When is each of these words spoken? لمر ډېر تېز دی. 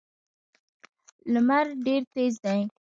لمر 1.33 1.65
ډېر 1.85 2.01
تېز 2.13 2.33
دی. 2.43 2.61